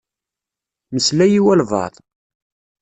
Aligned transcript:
Meslay 0.93 1.33
i 1.37 1.41
walebɛaḍ. 1.45 1.95